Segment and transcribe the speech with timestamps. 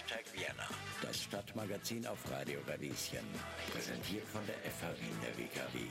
[0.00, 0.66] Hashtag Vienna,
[1.02, 3.26] das Stadtmagazin auf Radio Radieschen.
[3.70, 5.86] Präsentiert von der FH Wien der WKW.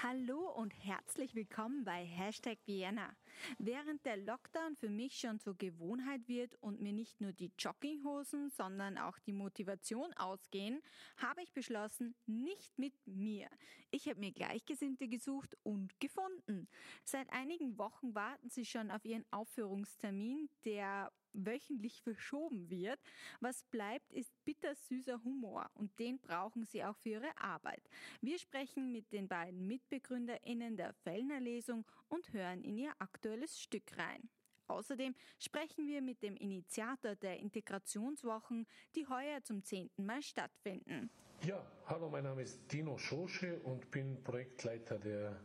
[0.00, 3.10] Hallo und herzlich willkommen bei Hashtag Vienna.
[3.58, 8.50] Während der Lockdown für mich schon zur Gewohnheit wird und mir nicht nur die Jogginghosen,
[8.50, 10.82] sondern auch die Motivation ausgehen,
[11.16, 13.48] habe ich beschlossen, nicht mit mir.
[13.90, 16.68] Ich habe mir Gleichgesinnte gesucht und gefunden.
[17.04, 22.98] Seit einigen Wochen warten sie schon auf ihren Aufführungstermin, der wöchentlich verschoben wird.
[23.40, 27.82] Was bleibt, ist bittersüßer Humor und den brauchen sie auch für ihre Arbeit.
[28.20, 33.96] Wir sprechen mit den beiden MitbegründerInnen der Fellner Lesung und hören in ihr aktuelles Stück
[33.96, 34.28] rein.
[34.68, 41.10] Außerdem sprechen wir mit dem Initiator der Integrationswochen, die heuer zum zehnten Mal stattfinden.
[41.42, 45.40] Ja, hallo, mein Name ist Dino Schosche und bin Projektleiter der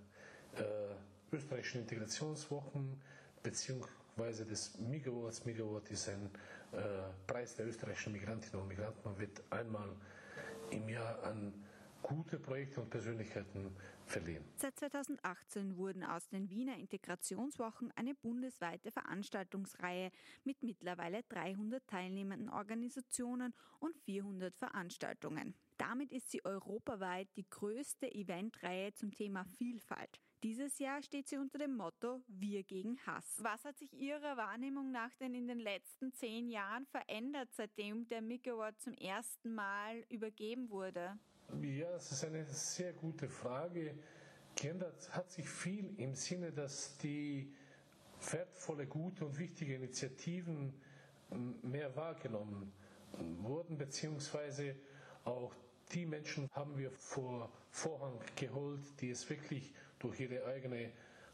[0.57, 3.01] äh, österreichischen Integrationswochen
[3.41, 5.45] beziehungsweise des Migawards.
[5.45, 6.29] Migaward ist ein
[6.71, 6.77] äh,
[7.27, 8.99] Preis der österreichischen Migrantinnen und Migranten.
[9.03, 9.95] Man wird einmal
[10.71, 11.53] im Jahr an
[12.03, 14.43] gute Projekte und Persönlichkeiten verliehen.
[14.57, 20.11] Seit 2018 wurden aus den Wiener Integrationswochen eine bundesweite Veranstaltungsreihe
[20.43, 25.55] mit mittlerweile 300 teilnehmenden Organisationen und 400 Veranstaltungen.
[25.77, 30.19] Damit ist sie europaweit die größte Eventreihe zum Thema Vielfalt.
[30.43, 33.39] Dieses Jahr steht sie unter dem Motto Wir gegen Hass.
[33.41, 38.21] Was hat sich Ihrer Wahrnehmung nach denn in den letzten zehn Jahren verändert, seitdem der
[38.21, 41.17] MIG Award zum ersten Mal übergeben wurde?
[41.61, 43.93] Ja, das ist eine sehr gute Frage.
[44.55, 47.53] Geändert hat sich viel im Sinne, dass die
[48.31, 50.73] wertvolle, gute und wichtige Initiativen
[51.61, 52.71] mehr wahrgenommen
[53.41, 54.75] wurden, beziehungsweise
[55.25, 55.53] auch
[55.91, 60.91] die Menschen haben wir vor Vorhang geholt, die es wirklich durch ihre eigene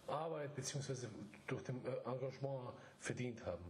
[0.08, 1.08] Arbeit bzw.
[1.48, 3.64] durch dem äh, Engagement verdient haben.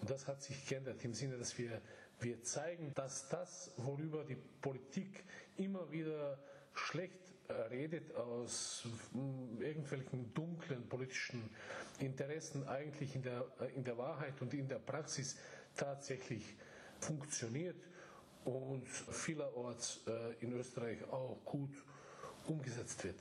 [0.00, 1.80] Und das hat sich geändert im Sinne, dass wir,
[2.20, 5.24] wir zeigen, dass das, worüber die Politik
[5.56, 6.38] immer wieder
[6.72, 7.26] schlecht
[7.70, 11.48] redet aus hm, irgendwelchen dunklen politischen
[11.98, 15.36] Interessen, eigentlich in der, äh, in der Wahrheit und in der Praxis
[15.76, 16.56] tatsächlich
[17.00, 17.76] funktioniert
[18.44, 21.84] und vielerorts äh, in Österreich auch gut
[22.46, 23.16] umgesetzt wird.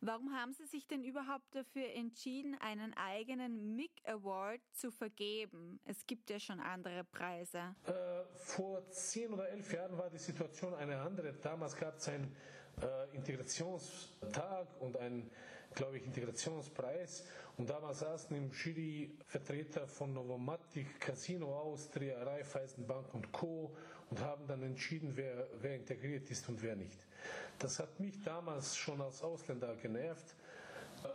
[0.00, 5.80] Warum haben Sie sich denn überhaupt dafür entschieden, einen eigenen MIG Award zu vergeben?
[5.84, 7.74] Es gibt ja schon andere Preise.
[7.84, 7.92] Äh,
[8.36, 11.32] vor zehn oder elf Jahren war die Situation eine andere.
[11.32, 12.32] Damals gab es einen
[12.80, 15.32] äh, Integrationstag und einen,
[15.74, 17.26] glaube ich, Integrationspreis.
[17.56, 23.76] Und damals saßen im Jury Vertreter von Novomatic, Casino Austria, Raiffeisenbank und Co.
[24.10, 26.98] und haben dann entschieden, wer, wer integriert ist und wer nicht.
[27.58, 30.34] Das hat mich damals schon als Ausländer genervt.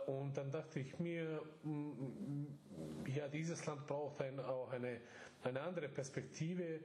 [0.06, 2.44] Und dann dachte ich mir, mm,
[3.14, 5.00] ja, dieses Land braucht ein, auch eine,
[5.42, 6.80] eine andere Perspektive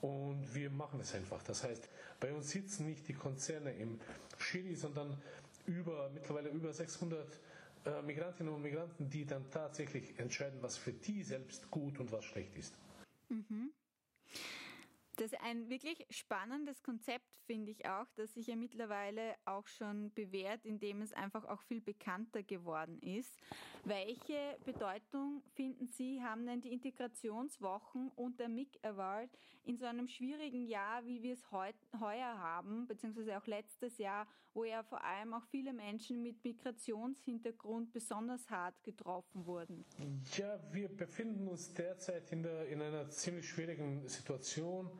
[0.00, 1.42] und wir machen es einfach.
[1.42, 1.88] Das heißt,
[2.20, 3.98] bei uns sitzen nicht die Konzerne im
[4.38, 5.20] Chili, sondern
[5.66, 7.40] über, mittlerweile über 600
[7.84, 12.24] äh, Migrantinnen und Migranten, die dann tatsächlich entscheiden, was für die selbst gut und was
[12.24, 12.74] schlecht ist.
[13.28, 13.72] Mhm.
[15.18, 20.12] Das ist ein wirklich spannendes Konzept, finde ich auch, das sich ja mittlerweile auch schon
[20.14, 23.36] bewährt, indem es einfach auch viel bekannter geworden ist.
[23.82, 29.30] Welche Bedeutung finden Sie, haben denn die Integrationswochen und der MIG Award
[29.64, 34.28] in so einem schwierigen Jahr, wie wir es heu heuer haben, beziehungsweise auch letztes Jahr,
[34.58, 39.84] wo ja vor allem auch viele Menschen mit Migrationshintergrund besonders hart getroffen wurden?
[40.36, 44.90] Ja, wir befinden uns derzeit in, der, in einer ziemlich schwierigen Situation.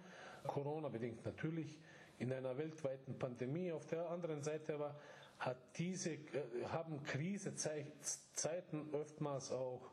[0.47, 1.81] Corona bedingt natürlich,
[2.21, 3.73] in einer weltweiten Pandemie.
[3.73, 5.01] Auf der anderen Seite aber
[5.41, 6.21] hat diese, äh,
[6.69, 9.91] haben Krisezeiten oftmals auch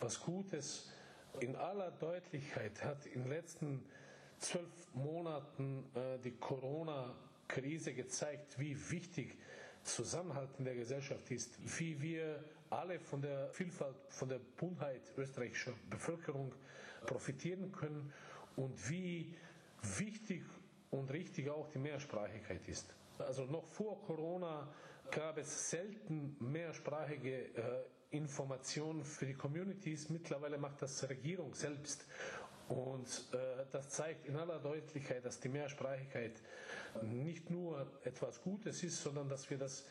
[0.00, 0.92] was Gutes.
[1.40, 3.84] In aller Deutlichkeit hat in den letzten
[4.38, 6.32] zwölf Monaten äh, die
[7.48, 9.36] Corona-Krise gezeigt, wie wichtig
[9.82, 15.72] Zusammenhalt in der Gesellschaft ist, wie wir alle von der Vielfalt, von der Buntheit österreichischer
[15.88, 16.54] Bevölkerung
[17.06, 18.12] profitieren können
[18.56, 19.34] und wie
[19.98, 20.42] wichtig
[20.90, 22.94] und richtig auch die Mehrsprachigkeit ist.
[23.18, 24.68] Also noch vor Corona
[25.10, 30.10] gab es selten mehrsprachige äh, Informationen für die Communities.
[30.10, 32.06] Mittlerweile macht das Regierung selbst.
[32.68, 36.42] Und äh, das zeigt in aller Deutlichkeit, dass die Mehrsprachigkeit
[37.02, 39.86] nicht nur etwas Gutes ist, sondern dass wir das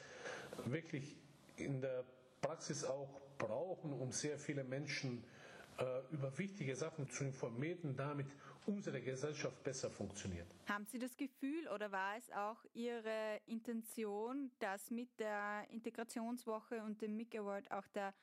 [0.66, 1.16] wirklich
[1.56, 2.04] in der
[2.42, 5.24] Praxis auch brauchen, um sehr viele Menschen
[5.80, 8.28] äh, über wichtige Sachen zu informieren, damit
[8.66, 10.48] unsere Gesellschaft besser funktioniert.
[10.68, 17.02] Haben Sie das Gefühl oder war es auch Ihre Intention, dass mit der Integrationswoche und
[17.02, 18.14] dem MIG Award auch der,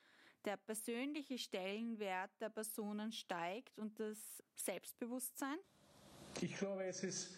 [0.45, 5.57] der persönliche Stellenwert der Personen steigt und das Selbstbewusstsein?
[6.41, 7.37] Ich glaube, es ist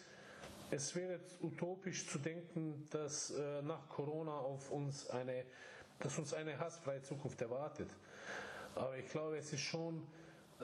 [0.70, 5.46] es wäre utopisch zu denken, dass äh, nach Corona auf uns eine,
[6.00, 7.90] dass uns eine hassfreie Zukunft erwartet.
[8.76, 10.06] Aber ich glaube, es ist schon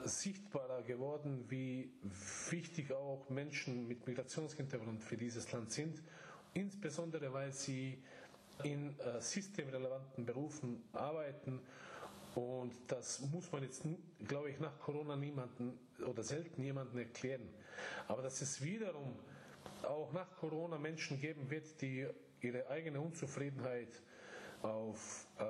[0.04, 1.90] sichtbarer geworden, wie
[2.50, 6.02] wichtig auch Menschen mit Migrationshintergrund für dieses Land sind,
[6.52, 8.02] insbesondere weil sie
[8.62, 11.60] in äh, systemrelevanten Berufen arbeiten.
[12.34, 13.84] Und das muss man jetzt,
[14.26, 17.48] glaube ich, nach Corona niemanden oder selten jemanden erklären.
[18.08, 19.14] Aber dass es wiederum
[19.82, 22.06] auch nach Corona Menschen geben wird, die
[22.40, 24.02] ihre eigene Unzufriedenheit
[24.62, 25.44] auf äh,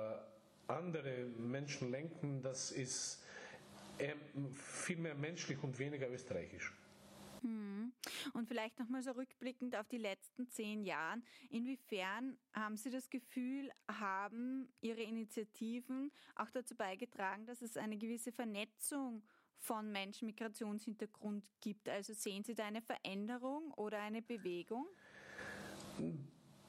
[0.67, 3.21] andere Menschen lenken, das ist
[4.53, 6.73] viel mehr menschlich und weniger österreichisch.
[7.45, 7.93] Hm.
[8.33, 11.21] Und vielleicht nochmal so rückblickend auf die letzten zehn Jahre.
[11.51, 18.31] Inwiefern haben Sie das Gefühl, haben Ihre Initiativen auch dazu beigetragen, dass es eine gewisse
[18.31, 19.21] Vernetzung
[19.59, 21.87] von Menschen mit Migrationshintergrund gibt?
[21.87, 24.87] Also sehen Sie da eine Veränderung oder eine Bewegung?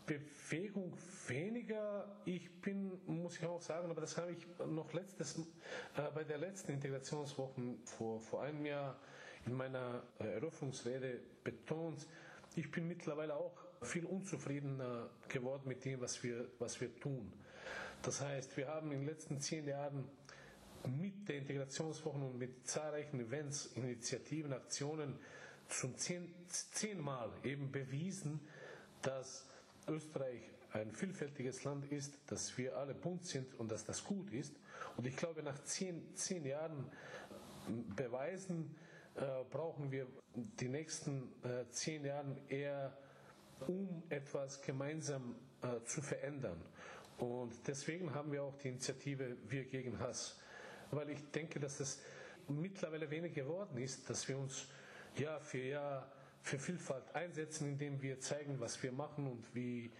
[0.04, 0.94] Bewegung
[1.26, 2.20] weniger.
[2.26, 6.36] Ich bin, muss ich auch sagen, aber das habe ich noch letztes, äh, bei der
[6.36, 9.00] letzten Integrationswoche vor, vor einem Jahr
[9.46, 12.06] in meiner Eröffnungsrede betont.
[12.54, 17.32] Ich bin mittlerweile auch viel unzufriedener geworden mit dem, was wir, was wir tun.
[18.02, 20.08] Das heißt, wir haben in den letzten zehn Jahren
[20.86, 25.18] mit der Integrationswoche und mit zahlreichen Events, Initiativen, Aktionen
[25.68, 28.40] zum zehn, zehnmal eben bewiesen,
[29.02, 29.46] dass
[29.88, 34.54] Österreich ein vielfältiges Land ist, dass wir alle bunt sind und dass das gut ist.
[34.96, 36.90] Und ich glaube, nach zehn, zehn Jahren
[37.96, 38.76] Beweisen
[39.16, 42.96] äh, brauchen wir die nächsten äh, zehn Jahre eher,
[43.66, 46.60] um etwas gemeinsam äh, zu verändern.
[47.18, 50.38] Und deswegen haben wir auch die Initiative Wir gegen Hass
[50.90, 52.00] weil ich denke, dass es
[52.48, 54.66] mittlerweile wenig geworden ist, dass wir uns
[55.16, 56.10] Jahr für Jahr
[56.42, 59.90] für Vielfalt einsetzen, indem wir zeigen, was wir machen und wie,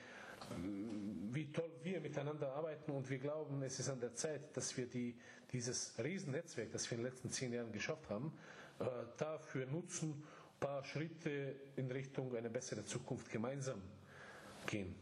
[1.33, 2.93] wie toll wir miteinander arbeiten.
[2.93, 5.17] Und wir glauben, es ist an der Zeit, dass wir die,
[5.51, 8.33] dieses Riesennetzwerk, das wir in den letzten zehn Jahren geschafft haben,
[9.17, 13.83] dafür nutzen, ein paar Schritte in Richtung eine bessere Zukunft gemeinsam
[14.67, 14.95] gehen.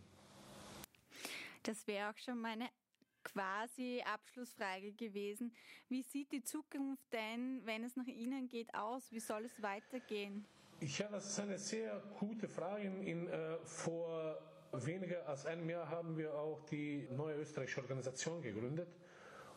[1.63, 2.69] Das wäre auch schon meine
[3.23, 5.53] quasi Abschlussfrage gewesen.
[5.89, 9.11] Wie sieht die Zukunft denn, wenn es nach Ihnen geht, aus?
[9.11, 10.45] Wie soll es weitergehen?
[10.81, 12.85] Ja, das ist eine sehr gute Frage.
[12.85, 14.39] In, äh, vor
[14.73, 18.89] weniger als einem Jahr haben wir auch die neue österreichische Organisation gegründet.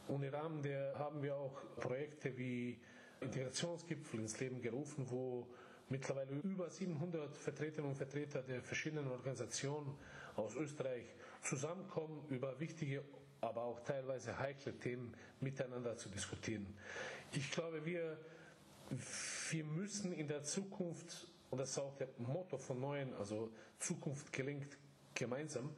[0.08, 2.80] Und im Rahmen der haben wir auch Projekte wie
[3.22, 5.48] Integrationsgipfel ins Leben gerufen, wo
[5.90, 9.96] mittlerweile über 700 Vertreterinnen und Vertreter der verschiedenen Organisationen
[10.36, 11.06] aus Österreich
[11.42, 13.04] zusammenkommen, über wichtige
[13.42, 16.66] aber auch teilweise heikle Themen miteinander zu diskutieren.
[17.34, 18.18] Ich glaube, wir,
[19.50, 24.32] wir müssen in der Zukunft, und das ist auch der Motto von Neuen, also Zukunft
[24.32, 24.78] gelingt
[25.14, 25.76] gemeinsam,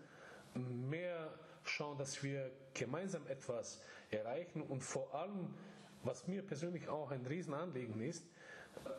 [0.53, 5.53] mehr schauen, dass wir gemeinsam etwas erreichen und vor allem,
[6.03, 8.23] was mir persönlich auch ein Riesenanliegen ist,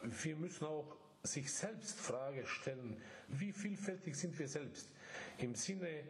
[0.03, 4.89] wir müssen auch sich selbst Frage stellen, wie vielfältig sind wir selbst?
[5.39, 6.05] Im Sinne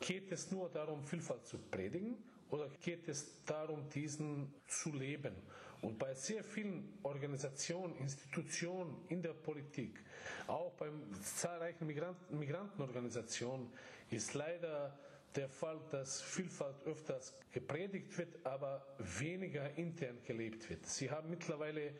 [0.00, 2.16] Geht es nur darum, Vielfalt zu predigen
[2.50, 5.34] oder geht es darum, diesen zu leben?
[5.82, 10.02] Und bei sehr vielen Organisationen, Institutionen in der Politik,
[10.46, 10.88] auch bei
[11.22, 13.70] zahlreichen Migranten, Migrantenorganisationen,
[14.10, 14.98] ist leider
[15.36, 20.86] der Fall, dass Vielfalt öfters gepredigt wird, aber weniger intern gelebt wird.
[20.86, 21.92] Sie haben mittlerweile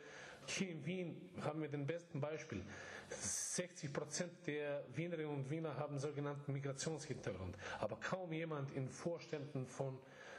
[0.47, 2.63] hier in Wien haben wir den besten Beispiel.
[3.09, 9.97] 60 Prozent der Wienerinnen und Wiener haben sogenannten Migrationshintergrund, aber kaum jemand in Vorständen von,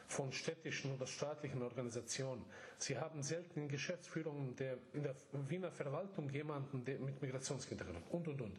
[0.09, 2.45] von städtischen oder staatlichen Organisationen.
[2.79, 5.15] Sie haben selten in Geschäftsführungen der, in der
[5.49, 8.59] Wiener Verwaltung jemanden der, mit Migrationshintergrund und und und.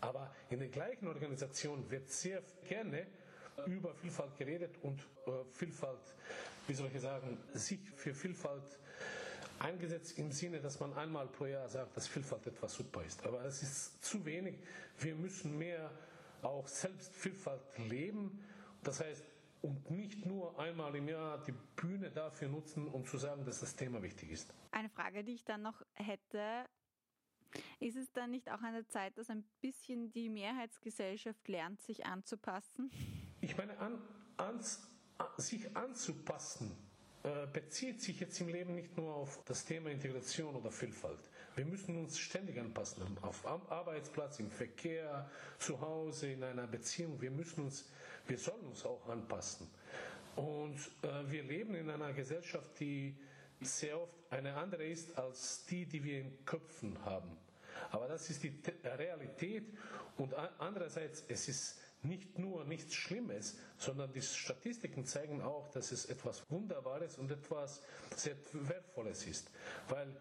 [0.00, 3.06] Aber in den gleichen Organisationen wird sehr gerne
[3.66, 6.14] über Vielfalt geredet und äh, Vielfalt,
[6.66, 8.78] wie soll ich sagen, sich für Vielfalt
[9.58, 13.24] eingesetzt im Sinne, dass man einmal pro Jahr sagt, dass Vielfalt etwas super ist.
[13.26, 14.56] Aber es ist zu wenig.
[14.98, 15.90] Wir müssen mehr
[16.42, 18.44] auch selbst Vielfalt leben.
[18.82, 19.24] Das heißt,
[19.62, 23.74] und nicht nur einmal im Jahr die Bühne dafür nutzen, um zu sagen, dass das
[23.74, 24.52] Thema wichtig ist.
[24.72, 26.66] Eine Frage, die ich dann noch hätte,
[27.80, 32.06] ist es dann nicht auch an der Zeit, dass ein bisschen die Mehrheitsgesellschaft lernt, sich
[32.06, 32.90] anzupassen?
[33.40, 34.00] Ich meine, an,
[34.36, 34.86] ans,
[35.36, 36.76] sich anzupassen
[37.24, 41.30] äh, bezieht sich jetzt im Leben nicht nur auf das Thema Integration oder Vielfalt.
[41.56, 47.20] Wir müssen uns ständig anpassen, auf Arbeitsplatz, im Verkehr, zu Hause, in einer Beziehung.
[47.20, 47.88] Wir müssen uns,
[48.26, 49.68] wir sollen uns auch anpassen.
[50.36, 53.16] Und äh, wir leben in einer Gesellschaft, die
[53.64, 57.36] sehr oft eine andere ist als die, die wir in Köpfen haben.
[57.90, 59.64] Aber das ist die Realität
[60.16, 66.06] und andererseits, es ist nicht nur nichts Schlimmes, sondern die Statistiken zeigen auch, dass es
[66.06, 67.82] etwas Wunderbares und etwas
[68.14, 69.50] sehr Wertvolles ist.
[69.88, 70.14] Weil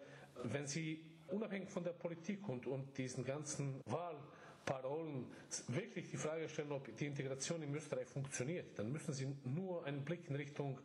[0.44, 5.28] wenn Sie unabhängig von der Politik und, und diesen ganzen Wahlparolen
[5.68, 10.04] wirklich die Frage stellen, ob die Integration in Österreich funktioniert, dann müssen Sie nur einen
[10.04, 10.80] Blick in Richtung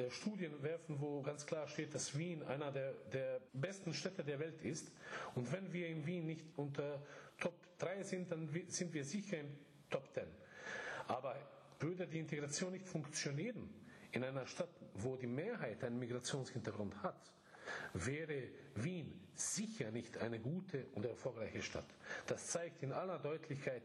[0.00, 4.38] der Studien werfen, wo ganz klar steht, dass Wien einer der, der besten Städte der
[4.38, 4.90] Welt ist.
[5.34, 7.02] Und wenn wir in Wien nicht unter
[7.38, 9.48] Top 3 sind, dann sind wir sicher im
[9.90, 10.24] Top 10.
[11.08, 11.36] Aber
[11.80, 13.68] würde die Integration nicht funktionieren
[14.12, 17.30] in einer Stadt, wo die Mehrheit einen Migrationshintergrund hat,
[17.92, 21.86] wäre Wien sicher nicht eine gute und erfolgreiche Stadt.
[22.26, 23.82] Das zeigt in aller Deutlichkeit,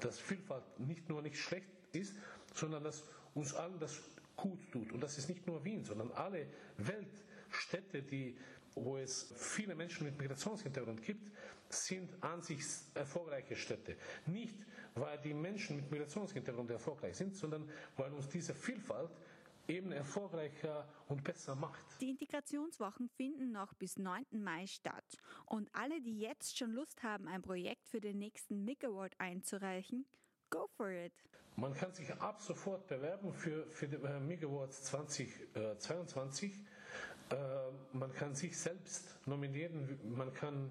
[0.00, 2.14] dass Vielfalt nicht nur nicht schlecht ist,
[2.54, 3.04] sondern dass
[3.34, 4.00] uns allen das
[4.42, 4.92] gut tut.
[4.92, 6.46] Und das ist nicht nur Wien, sondern alle
[6.76, 8.36] Weltstädte, die,
[8.74, 11.30] wo es viele Menschen mit Migrationshintergrund gibt,
[11.68, 13.96] sind an sich erfolgreiche Städte.
[14.26, 14.56] Nicht,
[14.94, 19.10] weil die Menschen mit Migrationshintergrund erfolgreich sind, sondern weil uns diese Vielfalt
[19.68, 21.84] eben erfolgreicher und besser macht.
[22.00, 24.24] Die Integrationswochen finden noch bis 9.
[24.32, 25.18] Mai statt.
[25.46, 30.04] Und alle, die jetzt schon Lust haben, ein Projekt für den nächsten MIG Award einzureichen,
[30.52, 31.12] go for it.
[31.56, 36.52] Man kann sich ab sofort bewerben für, für die äh, MIG Awards 2022.
[37.30, 37.36] Äh,
[37.92, 40.70] man kann sich selbst nominieren, man kann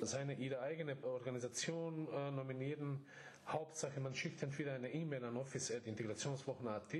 [0.00, 3.04] seine, ihre eigene Organisation äh, nominieren.
[3.46, 6.94] Hauptsache, man schickt entweder eine E-Mail an office.integrationswochen.at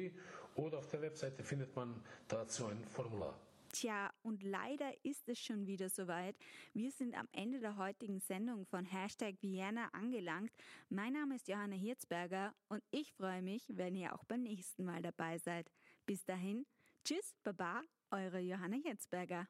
[0.54, 3.38] oder auf der Webseite findet man dazu ein Formular.
[3.72, 6.36] Tja, und leider ist es schon wieder soweit.
[6.72, 10.50] Wir sind am Ende der heutigen Sendung von Hashtag Vienna angelangt.
[10.88, 15.02] Mein Name ist Johanna Hirzberger und ich freue mich, wenn ihr auch beim nächsten Mal
[15.02, 15.70] dabei seid.
[16.06, 16.66] Bis dahin,
[17.04, 19.46] tschüss, baba, eure Johanna Hirzberger.